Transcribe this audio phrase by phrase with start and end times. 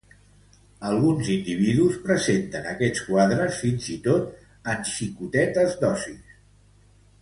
[0.91, 6.39] Alguns individus presenten aquests quadres fins i tot en xicotetes dosis.